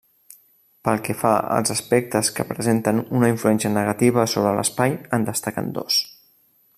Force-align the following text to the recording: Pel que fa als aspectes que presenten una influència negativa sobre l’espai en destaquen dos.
Pel 0.87 1.01
que 1.07 1.15
fa 1.19 1.33
als 1.57 1.73
aspectes 1.75 2.31
que 2.39 2.47
presenten 2.53 3.03
una 3.19 3.31
influència 3.35 3.73
negativa 3.77 4.27
sobre 4.35 4.57
l’espai 4.61 4.99
en 5.19 5.29
destaquen 5.33 5.73
dos. 5.81 6.01